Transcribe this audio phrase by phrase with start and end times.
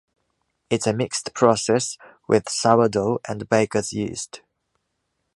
[0.71, 1.95] It’s a mixed process
[2.27, 4.41] with sourdough and baker’s yeast.